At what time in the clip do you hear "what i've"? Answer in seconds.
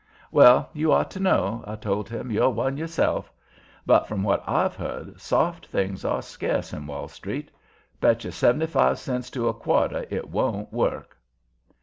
4.23-4.75